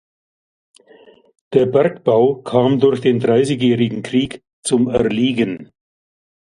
Der 1.53 1.67
Bergbau 1.67 2.41
kam 2.41 2.79
durch 2.79 3.01
den 3.01 3.19
Dreißigjährigen 3.19 4.01
Krieg 4.01 4.41
zum 4.65 4.87
Erliegen. 4.87 5.69